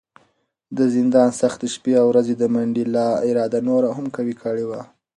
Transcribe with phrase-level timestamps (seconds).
[0.77, 4.81] د زندان سختې شپې او ورځې د منډېلا اراده نوره هم قوي کړې وه.